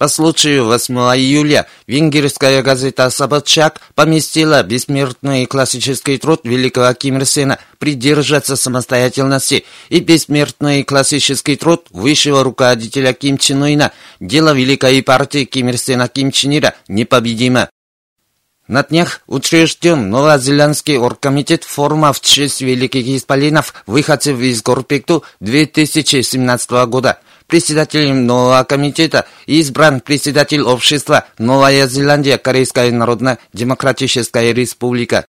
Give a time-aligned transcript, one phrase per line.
[0.00, 7.20] По случаю 8 июля венгерская газета «Собчак» поместила бессмертный классический труд великого Ким
[7.78, 13.92] «Придержаться самостоятельности» и бессмертный классический труд высшего руководителя Ким Чен Ына.
[14.20, 17.68] «Дело великой партии Ким Ким Чен Ира непобедимо».
[18.68, 27.18] На днях учрежден Новозеландский оргкомитет форума в честь великих исполинов, выходцев из Горпекту 2017 года–
[27.50, 35.26] Председателем нового комитета избран председатель общества Новая Зеландия Корейская Народно-Демократическая Республика.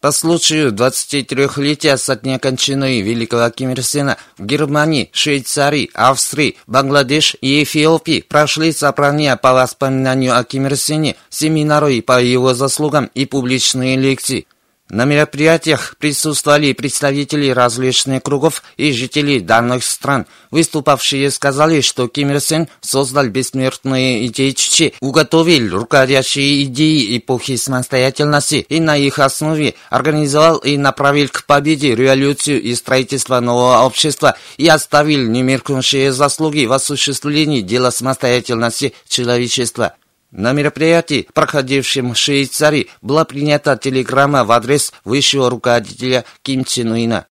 [0.00, 7.36] По случаю 23-летия со дня кончины Великого Ким Ир Сена в Германии, Швейцарии, Австрии, Бангладеш
[7.42, 13.26] и Эфиопии прошли собрания по воспоминанию о Ким Ир Сене, семинары по его заслугам и
[13.26, 14.46] публичные лекции.
[14.92, 20.26] На мероприятиях присутствовали представители различных кругов и жители данных стран.
[20.50, 24.54] Выступавшие сказали, что Ким Ир Сен создал бессмертные идеи
[25.00, 32.60] уготовил руководящие идеи эпохи самостоятельности и на их основе организовал и направил к победе революцию
[32.60, 39.94] и строительство нового общества и оставил немеркнущие заслуги в осуществлении дела самостоятельности человечества.
[40.32, 47.26] На мероприятии, проходившем в Швейцарии, была принята телеграмма в адрес высшего руководителя Ким Чен Ына.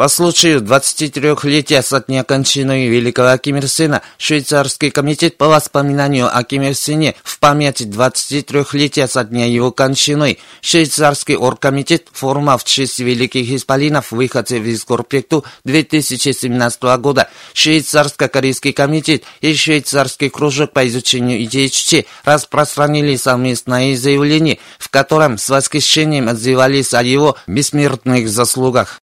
[0.00, 6.42] По случаю 23-летия со дня кончины великого Ким Ир Сена, швейцарский комитет по воспоминанию о
[6.42, 12.98] Ким Ир Сене в память 23-летия со дня его кончины, швейцарский оргкомитет форума в честь
[13.00, 21.68] великих исполинов выходцев из Горпекту 2017 года, швейцарско-корейский комитет и швейцарский кружок по изучению идей
[21.68, 28.98] Чичи распространили совместное заявление, в котором с восхищением отзывались о его бессмертных заслугах.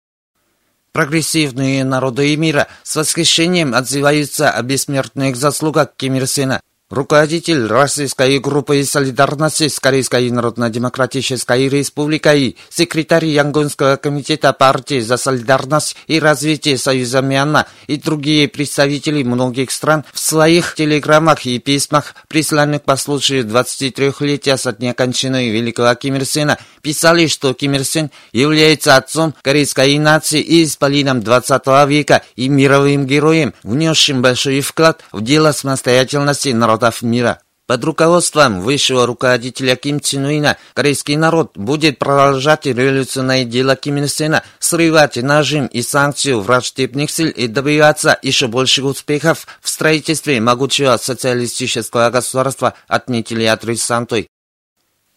[0.92, 6.60] Прогрессивные народы мира с восхищением отзываются о бессмертных заслугах Ким Ир Сена–
[6.92, 16.20] Руководитель российской группы солидарности с Корейской Народно-Демократической Республикой, секретарь Янгонского комитета партии за солидарность и
[16.20, 22.96] развитие Союза Мьянма и другие представители многих стран в своих телеграммах и письмах, присланных по
[22.96, 28.96] случаю 23-летия со дня кончины великого Ким Ир Сена, писали, что Ким Ир Сен является
[28.96, 35.52] отцом корейской нации и исполином 20 века и мировым героем, внесшим большой вклад в дело
[35.52, 37.40] самостоятельности народов мира.
[37.72, 44.08] Под руководством высшего руководителя Ким Чен Уина корейский народ будет продолжать революционное дело Ким Ир
[44.08, 50.96] Сена, срывать нажим и санкцию враждебных сил и добиваться еще больших успехов в строительстве могучего
[50.96, 54.26] социалистического государства, отметили адресанты.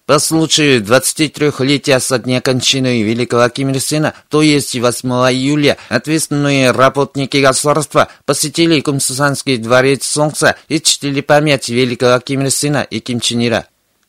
[0.06, 6.70] По случаю 23-летия со дня кончины великого Ким Ир Сена, то есть 8 июля, ответственные
[6.70, 13.20] работники государства посетили Кумсусанский дворец Солнца и чтили память великого Ким Ир Сена и Ким
[13.20, 13.66] Чен Ира.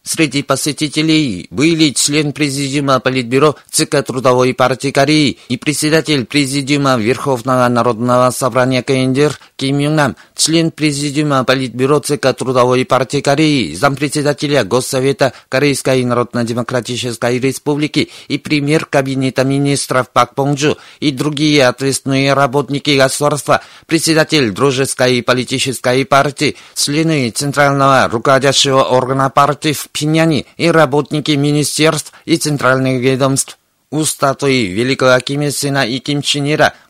[0.06, 8.30] Среди посетителей были член Президиума Политбюро ЦК Трудовой партии Кореи и председатель Президиума Верховного Народного
[8.30, 16.04] Собрания КНДР Ким Юн Нам, член Президиума Политбюро ЦК Трудовой партии Кореи, зампредседателя Госсовета Корейской
[16.04, 25.20] Народно-Демократической Республики и премьер Кабинета министров Пак Понджу и другие ответственные работники государства, председатель Дружеской
[25.24, 33.58] политической партии, члены Центрального руководящего органа партии в пиняне и работники министерств и центральных ведомств.
[33.90, 36.20] У статуи великого Ким Ир Сена и Ким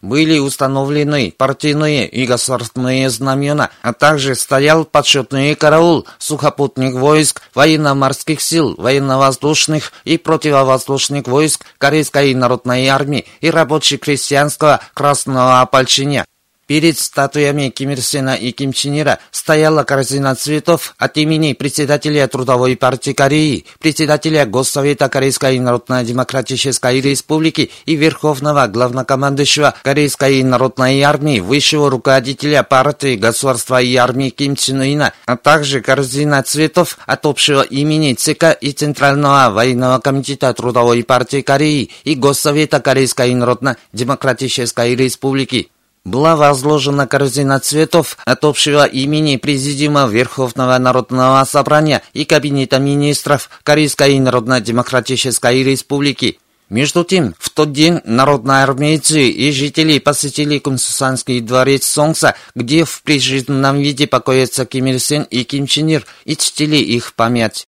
[0.01, 8.75] были установлены партийные и государственные знамена, а также стоял почетный караул сухопутных войск, военно-морских сил,
[8.79, 16.25] военно-воздушных и противовоздушных войск Корейской народной армии и рабоче-крестьянского красного ополчения.
[16.67, 22.27] Перед статуями Ким Ир Сена и Ким Чен Ира стояла корзина цветов от имени председателя
[22.27, 31.89] Трудовой партии Кореи, председателя Госсовета Корейской Народно-Демократической Республики и Верховного главнокомандующего Корейской Народной армии, высшего
[31.89, 38.15] руководителя партии государства и армии Ким Чен Ына, а также корзина цветов от общего имени
[38.15, 45.71] ЦК и Центрального военного комитета Трудовой партии Кореи и Госсовета Корейской Народно-Демократической Республики
[46.07, 54.19] была возложена корзина цветов от общего имени Президиума Верховного Народного Собрания и Кабинета Министров Корейской
[54.21, 56.39] Народно-Демократической Республики.
[56.71, 63.03] Между тем, в тот день народные армейцы и жители посетили Кунсусанский дворец Солнца, где в
[63.03, 67.67] прижизненном виде покоятся Ким Ир Сен и Ким Чен Ир, и чтили их память.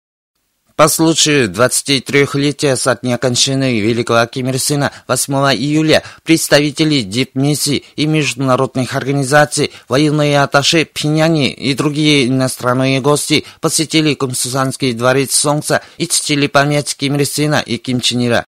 [0.76, 8.08] По случаю 23-летия со дня кончины великого Ким Ир Сена 8 июля представители дипмиссий и
[8.08, 16.48] международных организаций, военные атташе Пиняни и другие иностранные гости посетили Кумсусанский дворец Солнца и чтили
[16.48, 18.44] память Ким Ир Сена и Ким Чен Ира.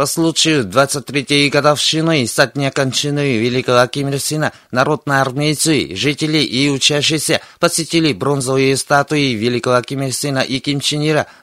[0.00, 6.70] По случаю 23-й годовщины со дня кончины великого Ким Ир Сена народные армейцы, жители и
[6.70, 10.80] учащиеся посетили бронзовые статуи великого Ким Ир Сена и Ким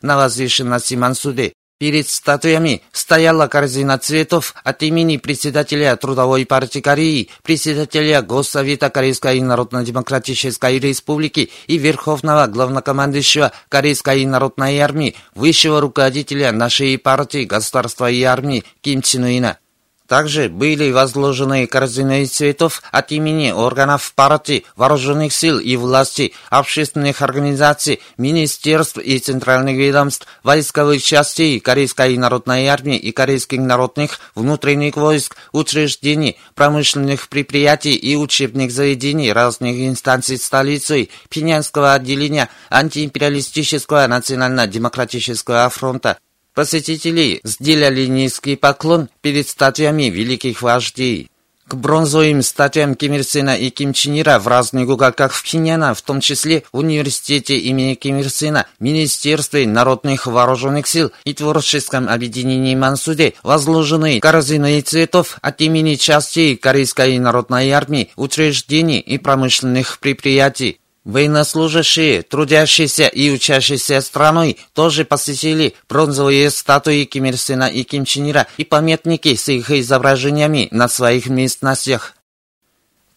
[0.02, 1.54] на возвышенности Мансуде.
[1.80, 10.80] Перед статуями стояла корзина цветов от имени председателя Трудовой партии Кореи, председателя Госсовета Корейской Народно-Демократической
[10.80, 19.04] Республики и Верховного главнокомандующего Корейской Народной Армии, высшего руководителя нашей партии, государства и армии Ким
[19.04, 19.60] Чен Ына.
[20.08, 28.00] Также были возложены корзины цветов от имени органов партии, вооруженных сил и власти, общественных организаций,
[28.18, 36.40] министерств и центральных ведомств, войсковых частей Корейской народной армии и корейских народных внутренних войск, учреждений,
[36.56, 46.18] промышленных предприятий и учебных заведений разных инстанций столицы, Пинянского отделения антиимпериалистического национально-демократического фронта,
[46.58, 51.30] Посетители сделали низкий поклон перед статуями великих вождей.
[51.68, 55.94] К бронзовым статуям Ким Ир Сена и Ким Чен Ира в разных уголках в Пхеньяна,
[55.94, 62.10] в том числе в университете имени Ким Ир Сена, Министерстве народных вооруженных сил и творческом
[62.10, 70.80] объединении Мансуде возложены корзины цветов от имени частей Корейской народной армии, учреждений и промышленных предприятий.
[71.08, 78.30] Военнослужащие, трудящиеся и учащиеся страной тоже посетили бронзовые статуи Ким Ир Сена и Ким Чен
[78.30, 82.17] Ира и памятники с их изображениями на своих местностях.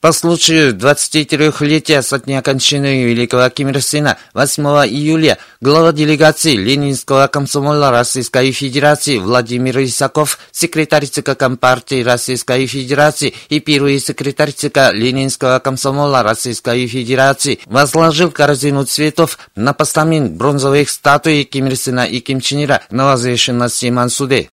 [0.01, 7.27] По случаю 23-летия со дня кончины великого Ким Ир Сена 8 июля глава делегации Ленинского
[7.27, 15.59] комсомола Российской Федерации Владимир Исаков, секретарь ЦК Компартии Российской Федерации и первый секретарь ЦК Ленинского
[15.59, 22.41] комсомола Российской Федерации возложил корзину цветов на постамент бронзовых статуй Ким Ир Сена и Ким
[22.41, 24.49] Чен Ира на возвышенности Мансуде.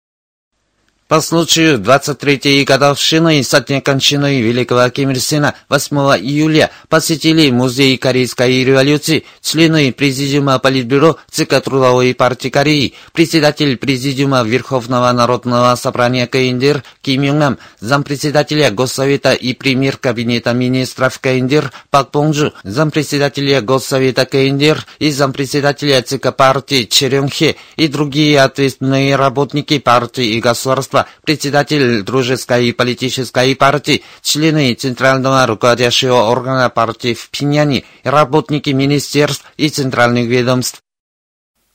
[1.07, 7.97] По случаю 23-й годовщины со дня кончины великого Ким Ир Сена 8 июля посетили музей
[7.97, 16.83] Корейской революции, члены Президиума Политбюро ЦК Трудовой партии Кореи, председатель Президиума Верховного народного собрания КНДР
[17.01, 24.85] Ким Юн Нам, зампредседателя Госсовета и премьер Кабинета министров КНДР Пак Понджу, зампредседателя Госсовета КНДР
[24.99, 32.01] и зампредседателя ЦК партии Черен Хе и другие ответственные работники партии и государства Москва, председатель
[32.01, 40.81] Дружеской политической партии, члены Центрального руководящего органа партии в Пиняне, работники министерств и центральных ведомств.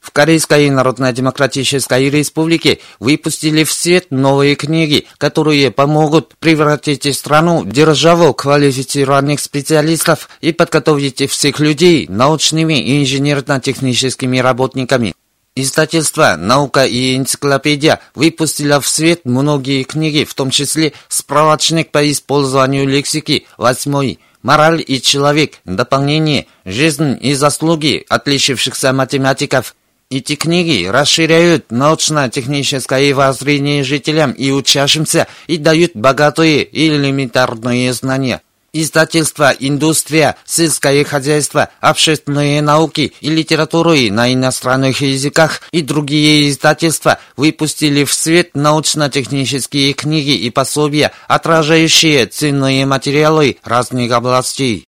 [0.01, 8.35] В Корейской Народно-Демократической Республике выпустили в свет новые книги, которые помогут превратить страну в державу
[8.35, 15.15] квалифицированных специалистов и подготовить всех людей научными и инженерно-техническими работниками.
[15.55, 22.89] Издательство «Наука и энциклопедия» выпустило в свет многие книги, в том числе справочник по использованию
[22.89, 29.77] лексики, восьмой, «Мораль и человек», дополнение, «Жизнь и заслуги отличившихся математиков».
[30.09, 38.41] Эти книги расширяют научно-техническое воззрение жителям и учащимся и дают богатые и элементарные знания–
[38.75, 48.05] Издательство «Индустрия», «Сельское хозяйство», «Общественные науки» и литературы на иностранных языках и другие издательства выпустили
[48.05, 54.87] в свет научно-технические книги и пособия, отражающие ценные материалы разных областей.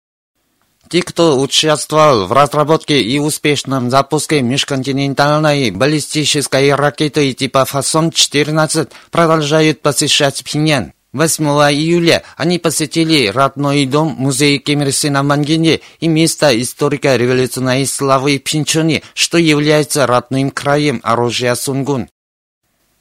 [0.88, 10.42] Те, кто участвовал в разработке и успешном запуске межконтинентальной баллистической ракеты типа «Фасон-14», продолжают посещать
[10.42, 10.94] Пхеньян.
[11.14, 17.86] 8 июля они посетили родной дом музей Ким Ир Сена Мангине и место историка революционной
[17.86, 22.10] славы Пинчони, что является родным краем оружия Сунгун.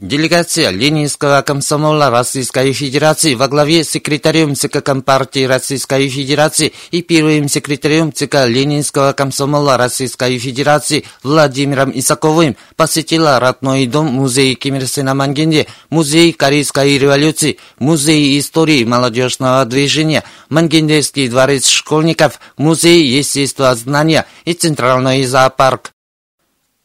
[0.02, 7.48] Делегация Ленинского комсомола Российской Федерации во главе с секретарем ЦК Компартии Российской Федерации и первым
[7.48, 15.14] секретарем ЦК Ленинского комсомола Российской Федерации Владимиром Исаковым посетила родной дом музей Ким Ир Сена
[15.14, 25.22] Мангенде, музей Корейской революции, музей истории молодежного движения, Мангендейский дворец школьников, музей естествознания и центральный
[25.22, 25.92] зоопарк.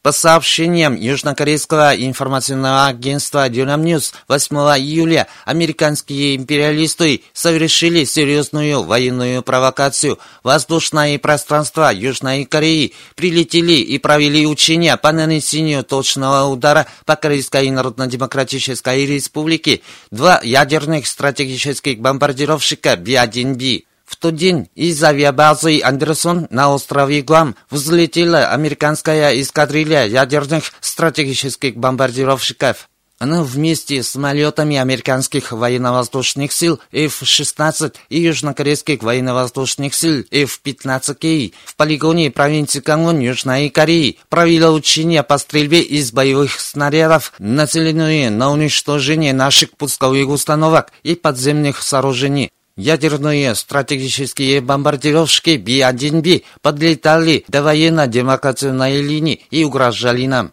[0.08, 10.18] По сообщениям южнокорейского информационного агентства Dynam News, 8 июля американские империалисты совершили серьезную военную провокацию.
[10.42, 19.04] Воздушное пространство Южной Кореи прилетели и провели учения по нанесению точного удара по Корейской Народно-Демократической
[19.04, 19.82] Республике.
[20.10, 28.48] Два ядерных стратегических бомбардировщика Би-1Би в тот день из авиабазы Андерсон на острове Гуам взлетела
[28.48, 32.88] американская эскадрилья ядерных стратегических бомбардировщиков.
[33.18, 42.30] Она вместе с самолетами американских военно-воздушных сил F-16 и южнокорейских военно-воздушных сил F-15K в полигоне
[42.30, 49.76] провинции Кангон Южной Кореи провела учения по стрельбе из боевых снарядов, нацеленные на уничтожение наших
[49.76, 52.52] пусковых установок и подземных сооружений.
[52.78, 60.52] Ядерные стратегические бомбардировщики Би-1Би подлетали до военно-демократической линии и угрожали нам.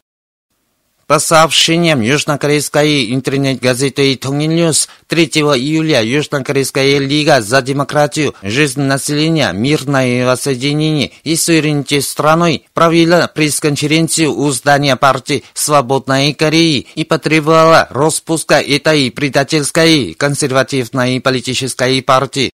[1.08, 11.12] По сообщениям южнокорейской интернет-газеты Тонгильнюс 3 июля Южнокорейская лига за демократию, жизнь населения, мирное воссоединение
[11.24, 20.16] и суверенитет страной провела пресс-конференцию у здания партии «Свободной Кореи» и потребовала распуска этой предательской
[20.16, 22.50] консервативной политической партии.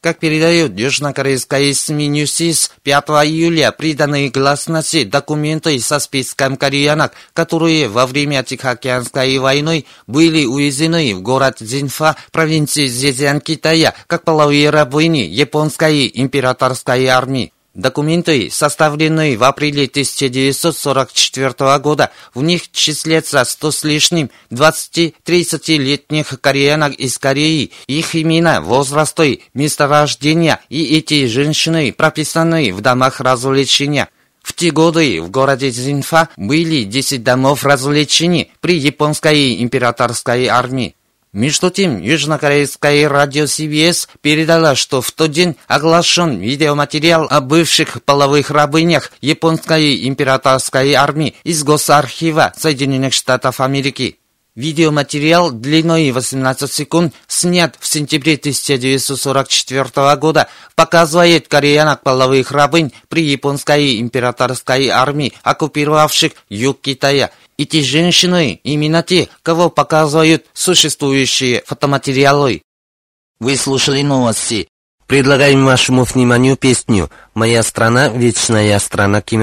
[0.00, 8.06] Как передает южнокорейская СМИ Ньюсис, 5 июля приданы гласности документы со списком кореянок, которые во
[8.06, 16.08] время Тихоокеанской войны были увезены в город Зинфа, провинции Зезян Китая, как половые рабыни японской
[16.14, 17.52] императорской армии.
[17.78, 27.18] Документы, составленные в апреле 1944 года, в них числятся 100 с лишним 20-30-летних кореянок из
[27.18, 34.08] Кореи, их имена, возрасты, место рождения и эти женщины прописаны в домах развлечения.
[34.42, 40.96] В те годы в городе Зинфа были 10 домов развлечений при японской императорской армии.
[41.32, 48.50] Между тем, южнокорейское радио CBS передало, что в тот день оглашен видеоматериал о бывших половых
[48.50, 54.18] рабынях японской императорской армии из Госархива Соединенных Штатов Америки.
[54.54, 64.00] Видеоматериал длиной 18 секунд, снят в сентябре 1944 года, показывает кореянок половых рабынь при японской
[64.00, 67.30] императорской армии, оккупировавших юг Китая.
[67.58, 72.62] Эти женщины именно те, кого показывают существующие фотоматериалы.
[73.40, 74.68] Вы слушали новости.
[75.08, 79.42] Предлагаем вашему вниманию песню «Моя страна– вечная страна Ким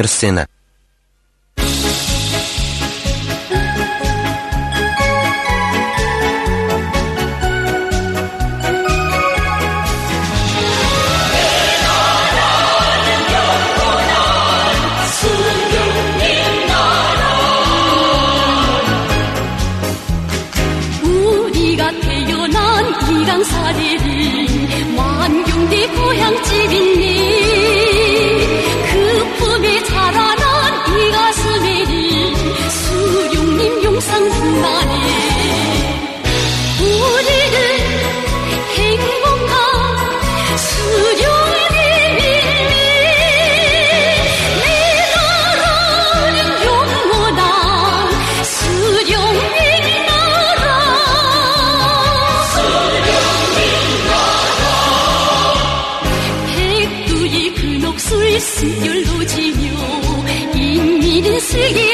[58.39, 61.84] 是有路只有一米零四。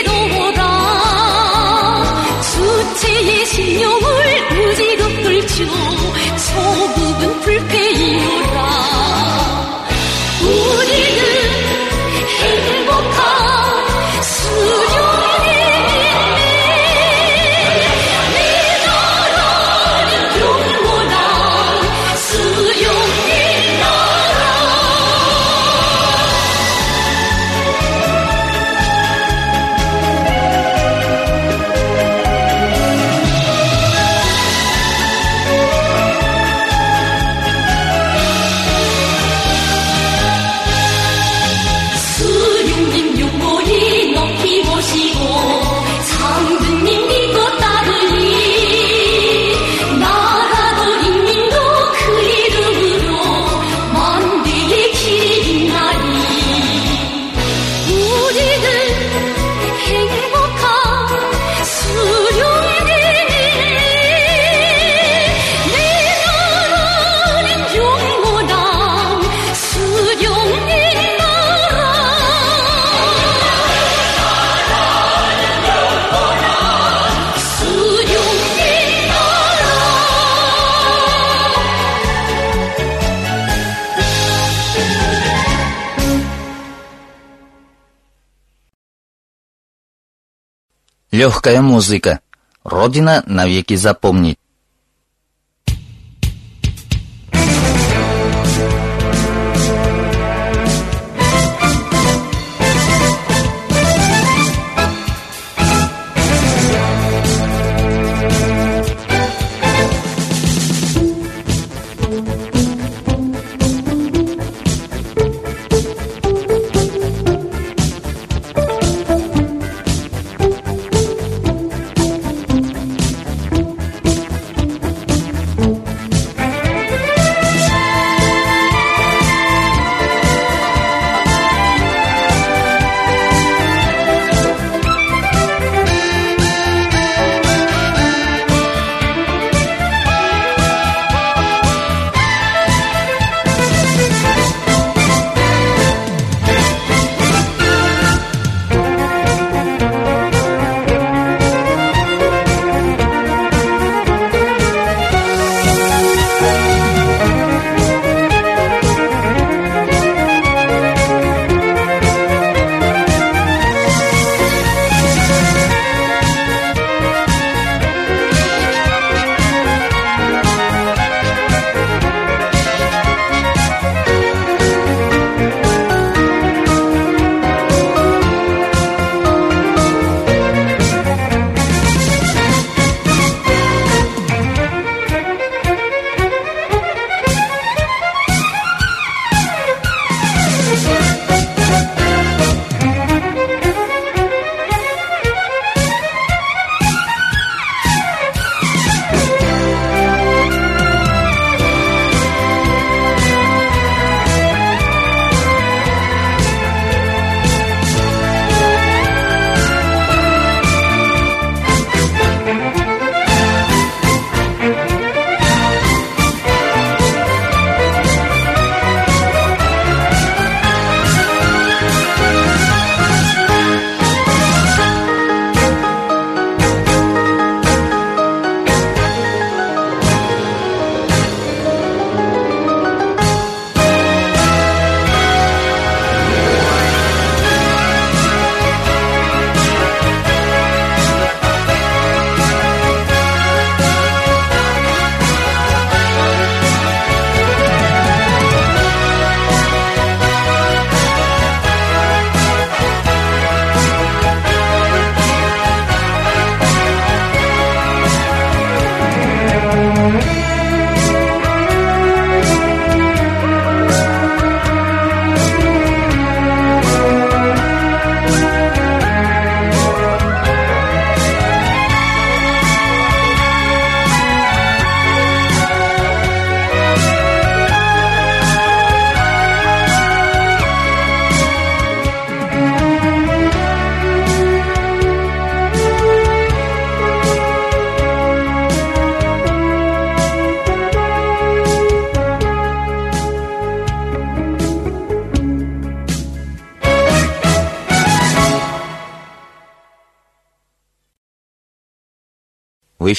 [91.22, 92.20] Легкая музыка.
[92.64, 94.40] Родина навеки запомнит.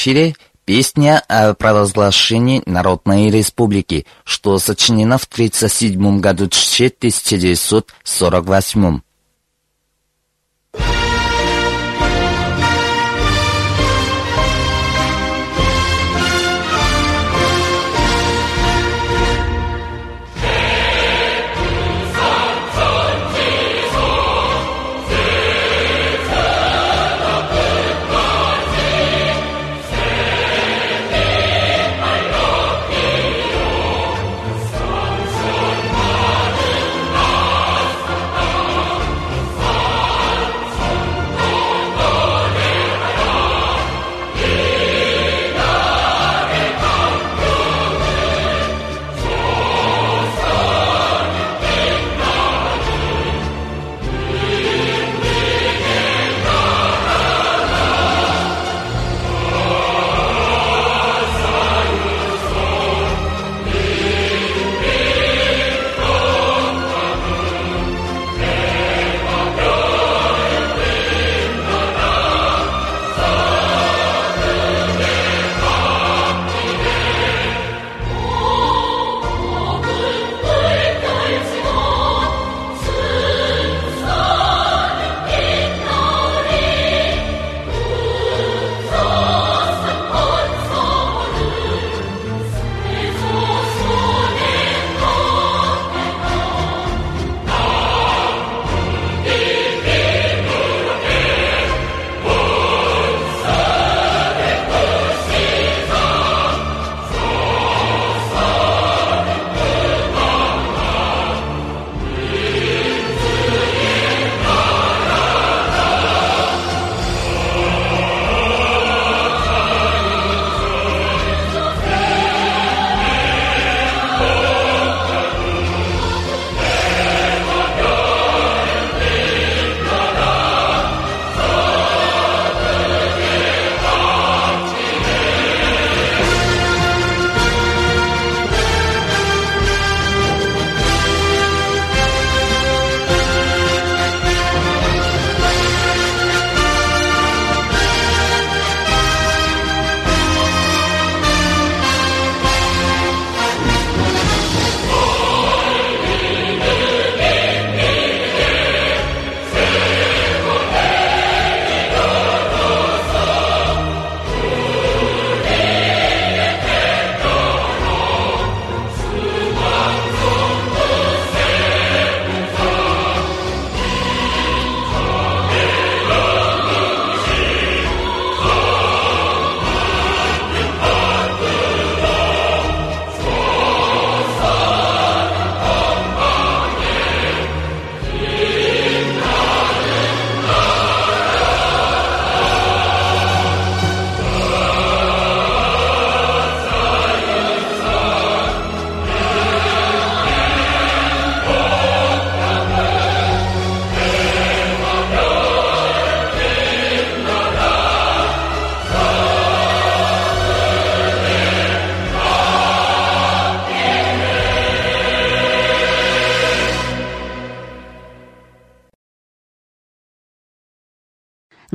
[0.03, 0.35] Эфире
[0.65, 9.01] песня о провозглашении Народной Республики, что сочинена в 1937 году 1948.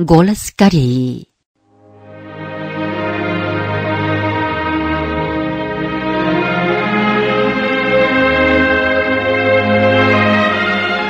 [0.08, 1.26] Голос Кореи.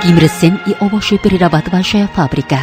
[0.03, 2.59] Ким Ир Сен и овощеперерабатывающая фабрика.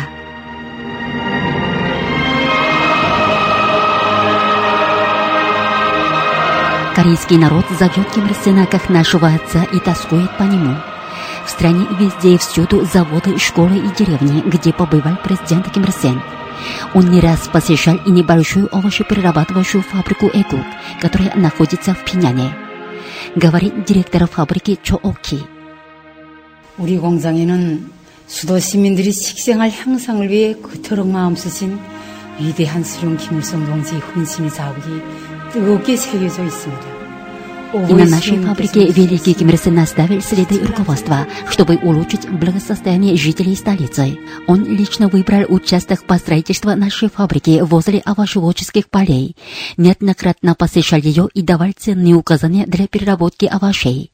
[6.96, 10.76] Корейский народ зовет Ким Ир Сена как нашего отца и тоскует по нему.
[11.45, 16.23] В стране везде и всюду заводы, школы и деревни, где побывал президент Ким Ир Сен.
[16.95, 20.65] Он не раз посещал и небольшую овощеперерабатывающую фабрику «Эгук»,
[21.01, 22.55] которая находится в Пиняне.
[23.35, 25.41] Говорит директор фабрики Чо Оки.
[26.79, 27.91] 우리 공장에는
[28.27, 31.79] 수도 시민들이 식생활 향상을 위해 그토록 마음 쓰신
[32.39, 35.03] 위대한 수령 김일성 동지의 헌신의 자국이
[35.53, 36.94] 뜨겁게 새겨져 있습니다.
[37.76, 43.54] И на нашей фабрике Великий Ким Ир Сен наставил среды руководства, чтобы улучшить благосостояние жителей
[43.54, 44.18] столицы.
[44.48, 49.36] Он лично выбрал участок по строительству нашей фабрики возле овощеводческих полей.
[49.76, 54.10] Неоднократно посещал ее и давал ценные указания для переработки овощей.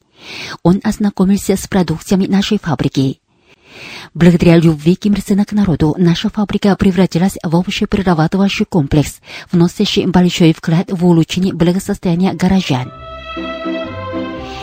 [0.63, 3.19] Он ознакомился с продукциями нашей фабрики.
[4.15, 9.19] Благодаря любви Ким Ир Сена к народу, наша фабрика превратилась в овощеперерабатывающий комплекс,
[9.51, 12.91] вносящий большой вклад в улучшение благосостояния горожан.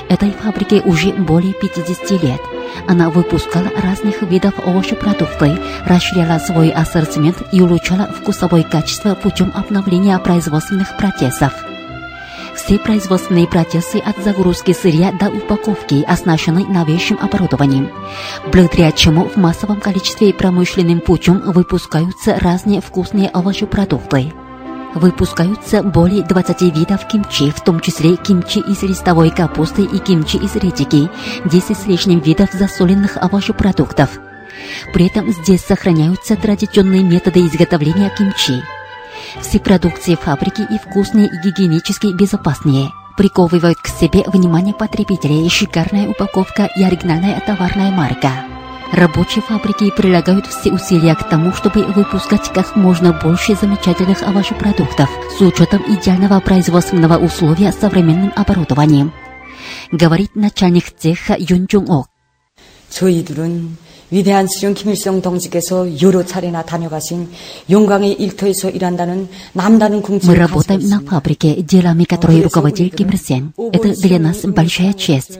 [0.08, 2.40] Этой фабрике уже более 50 лет.
[2.86, 10.96] Она выпускала разных видов овощепродуктов, расширяла свой ассортимент и улучшала вкусовое качество путем обновления производственных
[10.96, 11.52] процессов.
[12.54, 17.90] Все производственные процессы от загрузки сырья до упаковки оснащены новейшим оборудованием,
[18.52, 24.32] благодаря чему в массовом количестве промышленным путем выпускаются разные вкусные овощепродукты.
[24.98, 30.56] Выпускаются более 20 видов кимчи, в том числе кимчи из листовой капусты и кимчи из
[30.56, 31.08] редики,
[31.44, 34.18] 10 с лишним видов засоленных овощепродуктов.
[34.92, 38.61] При этом здесь сохраняются традиционные методы изготовления кимчи.
[39.40, 42.90] Все продукции фабрики и вкусные, и гигиенически безопасные.
[43.16, 48.32] Приковывают к себе внимание потребителей шикарная упаковка и оригинальная товарная марка.
[48.91, 55.41] Рабочие фабрики прилагают все усилия к тому, чтобы выпускать как можно больше замечательных овощепродуктов с
[55.41, 59.12] учетом идеального производственного условия с современным оборудованием.
[59.91, 62.07] Говорит начальник цеха Юн Чунг Ок.
[62.89, 63.77] 저희들은
[64.12, 67.29] 위대한 수령 김일성 동지께서 여러 차례나 다녀가신
[67.69, 71.09] 영광의 일터에서 일한다는 남다른 Мы 궁지를 가지고 работаем на 있습니다.
[71.09, 73.53] фабрике, делами которой руководил Ким Ир Сен.
[73.73, 75.39] Это для нас большая честь.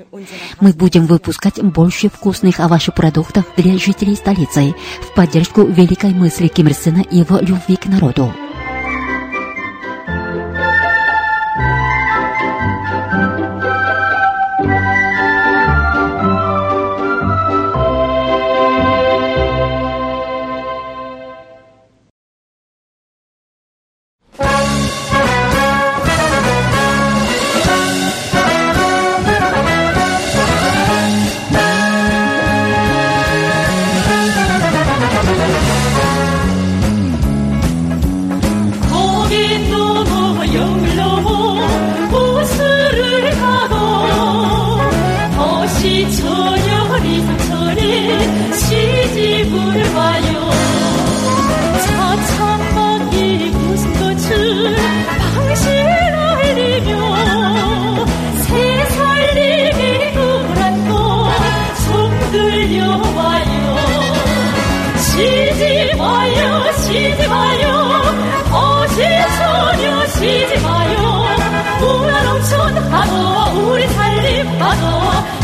[0.60, 6.74] Мы будем выпускать больше вкусных овощепродуктов для жителей столицы в поддержку великой мысли Ким Ир
[6.74, 8.34] Сена и его любви к народу.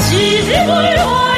[0.09, 1.34] 지지 불러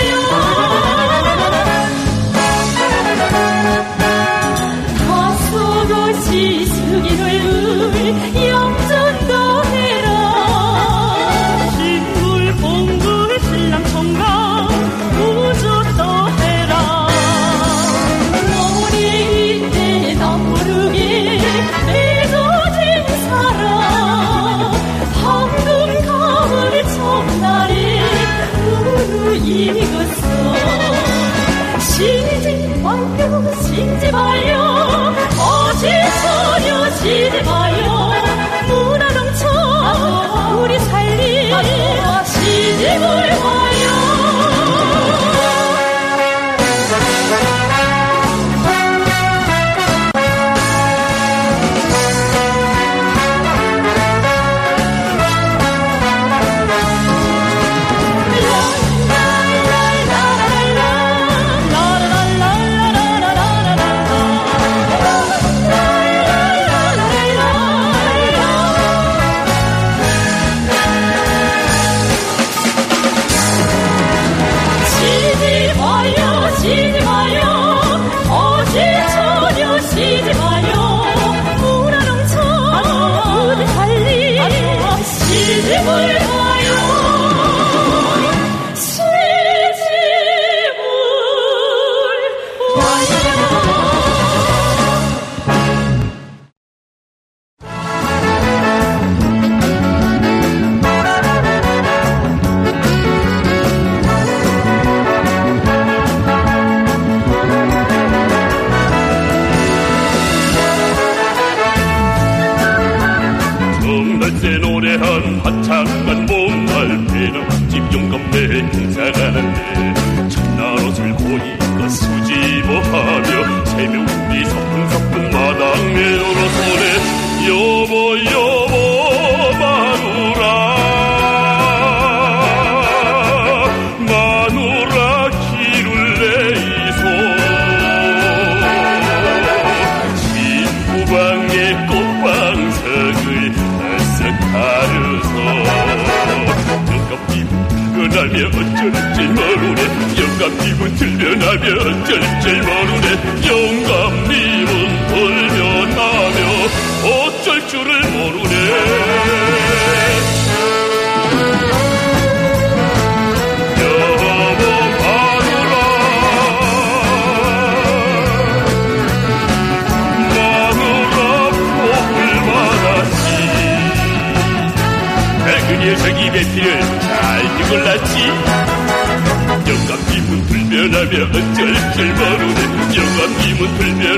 [181.97, 182.61] 길 바르네.
[182.95, 184.16] 영감님은 불면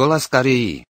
[0.00, 0.84] Голос Кореи.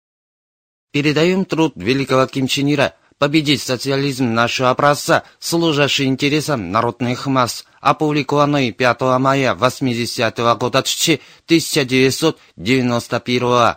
[0.90, 8.72] Передаем труд великого Ким Чен Ира победить социализм нашего образца, служащий интересам народных масс, опубликованный
[8.72, 13.76] 5 мая 80 года 1991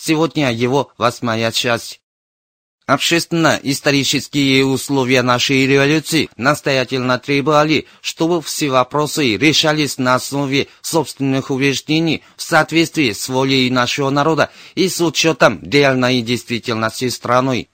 [0.00, 2.00] Сегодня его восьмая часть.
[2.86, 12.42] Общественно-исторические условия нашей революции настоятельно требовали, чтобы все вопросы решались на основе собственных убеждений в
[12.42, 17.68] соответствии с волей нашего народа и с учетом реальной действительности страны.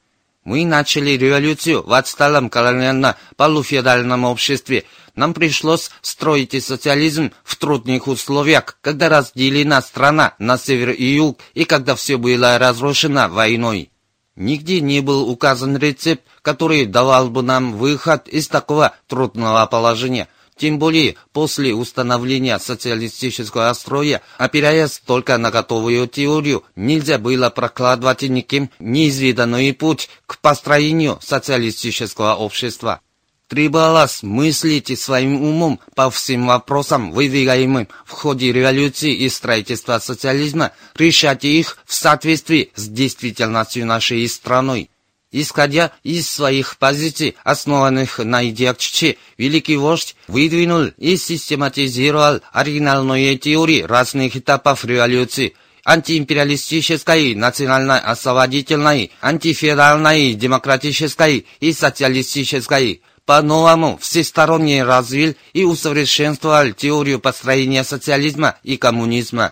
[0.44, 4.84] Мы начали революцию в отсталом колониально-полуфеодальном обществе.
[5.16, 11.64] Нам пришлось строить социализм в трудных условиях, когда разделена страна на север и юг, и
[11.64, 13.90] когда все было разрушено войной.
[14.36, 20.28] Нигде не был указан рецепт, который давал бы нам выход из такого трудного положения.
[20.56, 28.70] Тем более после установления социалистического строя, опираясь только на готовую теорию, нельзя было прокладывать никем
[28.78, 33.00] неизведанный путь к построению социалистического общества.
[33.48, 41.44] Требовалось мыслить своим умом по всем вопросам, выдвигаемым в ходе революции и строительства социализма, решать
[41.44, 44.88] их в соответствии с действительностью нашей страны.
[45.36, 53.82] Исходя из своих позиций, основанных на идеях Чичи, великий вождь выдвинул и систематизировал оригинальные теории
[53.82, 67.18] разных этапов революции– антиимпериалистической, национально-освободительной, антифеодальной, демократической и социалистической– по-новому всесторонне развил и усовершенствовал теорию
[67.18, 69.50] построения социализма и коммунизма.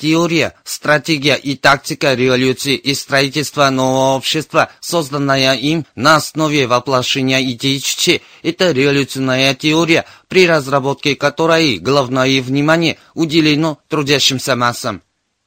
[0.00, 7.78] Теория, стратегия и тактика революции и строительства нового общества, созданная им на основе воплощения идей
[7.80, 15.02] Чичи, это революционная теория, при разработке которой главное внимание уделено трудящимся массам.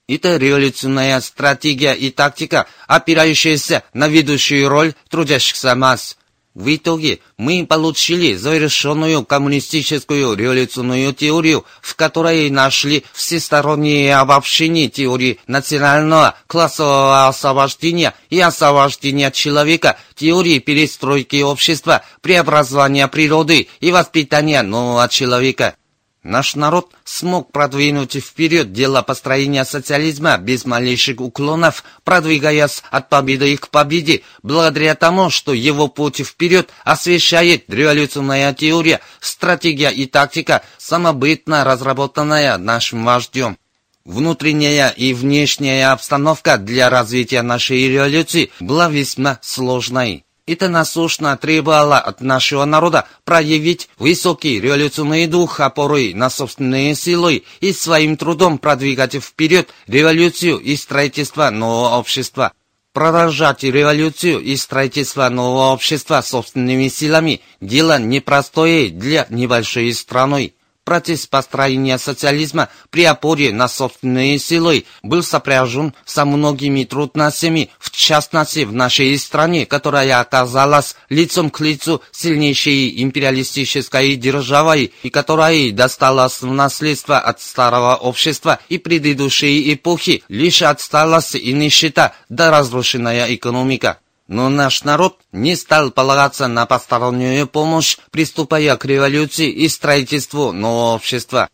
[0.07, 6.15] Это революционная стратегия и тактика, опирающаяся на ведущую роль трудящихся масс.
[6.55, 16.35] В итоге мы получили завершенную коммунистическую революционную теорию, в которой нашли всестороннее обобщение теории национального
[16.45, 25.75] классового освобождения и освобождения человека, теории перестройки общества, преобразования природы и воспитания нового человека.
[26.23, 33.67] Наш народ смог продвинуть вперед дело построения социализма без малейших уклонов, продвигаясь от победы к
[33.67, 42.57] победе, благодаря тому, что его путь вперед освещает революционная теория, стратегия и тактика, самобытно разработанная
[42.57, 43.57] нашим вождем.
[44.05, 50.25] Внутренняя и внешняя обстановка для развития нашей революции была весьма сложной.
[50.45, 57.71] Это насущно требовало от нашего народа проявить высокий революционный дух, опорой на собственные силы и
[57.71, 62.51] своим трудом продвигать вперед революцию и строительство нового общества.
[62.91, 70.53] Продолжать революцию и строительство нового общества собственными силами– дело непростое для небольшой страны.
[70.83, 78.65] Процесс построения социализма при опоре на собственные силы был сопряжен со многими трудностями, в частности
[78.65, 86.51] в нашей стране, которая оказалась лицом к лицу сильнейшей империалистической державой и которой досталась в
[86.51, 93.99] наследство от старого общества и предыдущей эпохи, лишь отсталась и нищета да разрушенная экономика.
[94.27, 100.95] Но наш народ не стал полагаться на постороннюю помощь, приступая к революции и строительству нового
[100.95, 101.49] общества.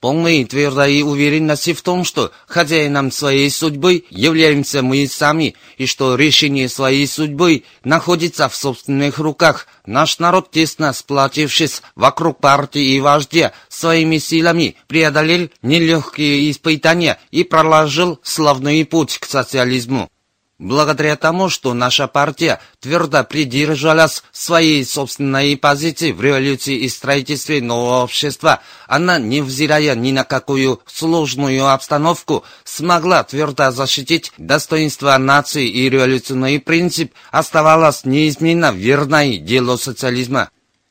[0.00, 6.68] Полной твердой уверенности в том, что хозяином своей судьбы являемся мы сами, и что решение
[6.68, 14.18] своей судьбы находится в собственных руках, наш народ, тесно сплотившись вокруг партии и вождя, своими
[14.18, 20.10] силами преодолел нелегкие испытания и проложил славный путь к социализму.
[20.58, 28.04] Благодаря тому, что наша партия твердо придержалась своей собственной позиции в революции и строительстве нового
[28.04, 36.58] общества, она, невзирая ни на какую сложную обстановку, смогла твердо защитить достоинство нации и революционный
[36.58, 40.48] принцип оставалась неизменно верной делу социализма.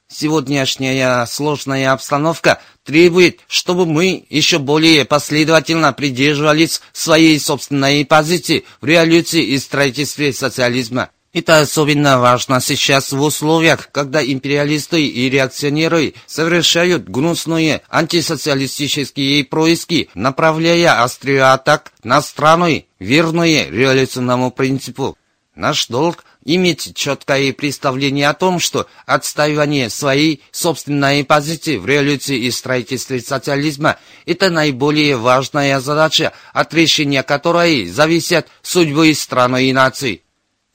[0.08, 9.44] Сегодняшняя сложная обстановка требует, чтобы мы еще более последовательно придерживались своей собственной позиции в революции
[9.44, 11.10] и строительстве социализма.
[11.34, 21.04] Это особенно важно сейчас в условиях, когда империалисты и реакционеры совершают гнусные антисоциалистические происки, направляя
[21.04, 25.18] острые атак на страны, верные революционному принципу.
[25.56, 32.52] Наш долг иметь четкое представление о том, что отстаивание своей собственной позиции в революции и
[32.52, 40.25] строительстве социализма– это наиболее важная задача, от решения которой зависят судьбы страны и нации.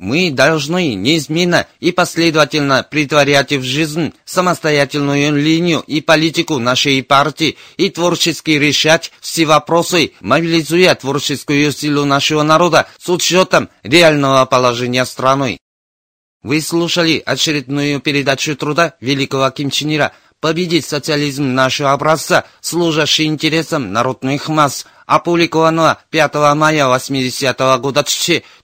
[0.01, 7.91] Мы должны неизменно и последовательно притворять в жизнь самостоятельную линию и политику нашей партии и
[7.91, 15.59] творчески решать все вопросы, мобилизуя творческую силу нашего народа с учетом реального положения страны.
[16.43, 23.93] Вы слушали очередную передачу труда великого Ким Чен Ира «Победить социализм нашего образца, служащий интересам
[23.93, 28.03] народных масс», опубликованного 5 мая 80 -го года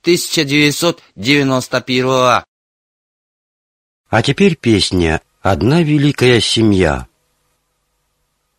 [0.03, 2.43] 1991 -го.
[4.09, 7.07] А теперь песня «Одна великая семья».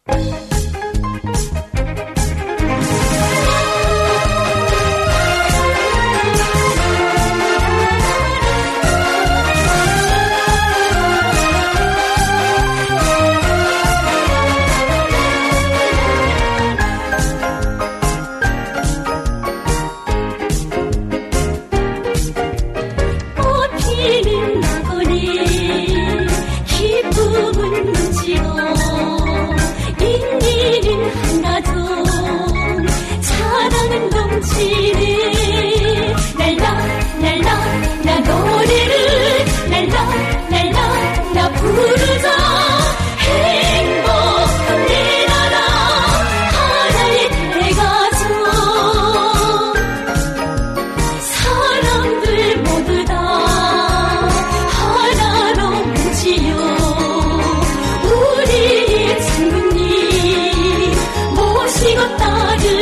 [0.07, 0.47] 꽃피
[61.78, 62.77] 식었다는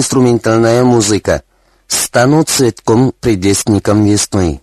[0.00, 1.42] инструментальная музыка.
[1.86, 4.62] Стану цветком предвестником весны.